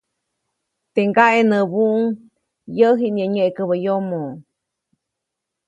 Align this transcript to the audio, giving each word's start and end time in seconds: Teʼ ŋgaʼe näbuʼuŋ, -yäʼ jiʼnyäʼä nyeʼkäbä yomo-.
Teʼ 0.93 1.05
ŋgaʼe 1.09 1.39
näbuʼuŋ, 1.49 2.01
-yäʼ 2.75 2.93
jiʼnyäʼä 2.99 3.31
nyeʼkäbä 3.33 3.75
yomo-. 3.85 4.29